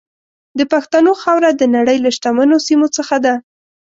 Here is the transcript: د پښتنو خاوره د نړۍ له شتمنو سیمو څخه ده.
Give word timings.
د 0.57 0.59
پښتنو 0.73 1.11
خاوره 1.21 1.51
د 1.55 1.63
نړۍ 1.75 1.97
له 2.05 2.09
شتمنو 2.15 2.57
سیمو 2.67 2.87
څخه 2.97 3.15
ده. 3.25 3.33